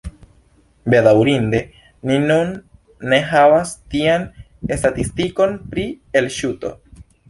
[0.93, 1.59] Bedaŭrinde
[2.11, 2.51] ni nun
[3.13, 4.29] ne havas tian
[4.83, 5.89] statistikon pri
[6.23, 6.79] elŝuto.